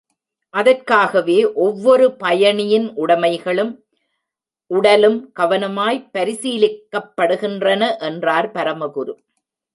[0.49, 3.83] அதற்காகவே ஒவ்வொரு பயணியின் உடமைகளும்,
[4.67, 9.13] உடலும், கவனமாய்ப் பரிசீலிக்கப்படுகின்றன என்றார் பரமகுரு.